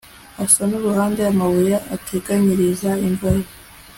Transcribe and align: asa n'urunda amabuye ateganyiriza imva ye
asa 0.43 0.61
n'urunda 0.69 1.21
amabuye 1.31 1.75
ateganyiriza 1.95 2.89
imva 3.07 3.29
ye 3.37 3.45